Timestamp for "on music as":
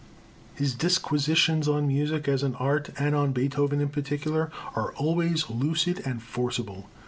1.67-2.41